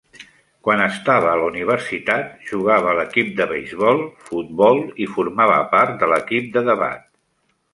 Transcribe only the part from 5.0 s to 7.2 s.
i formava part de l'equip de debat.